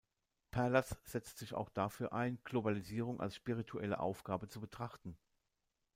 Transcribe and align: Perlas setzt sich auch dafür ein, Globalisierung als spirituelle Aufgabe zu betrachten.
Perlas 0.49 0.97
setzt 1.05 1.37
sich 1.37 1.53
auch 1.53 1.69
dafür 1.69 2.11
ein, 2.11 2.39
Globalisierung 2.43 3.19
als 3.19 3.35
spirituelle 3.35 3.99
Aufgabe 3.99 4.47
zu 4.47 4.59
betrachten. 4.59 5.15